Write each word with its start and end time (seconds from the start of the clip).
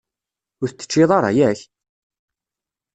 Ur 0.61 0.69
t-teččiḍ 0.69 1.09
ara, 1.17 1.29
yak? 1.37 1.59